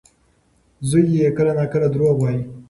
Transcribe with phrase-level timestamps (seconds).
[0.89, 2.41] زوی یې کله ناکله دروغ وايي.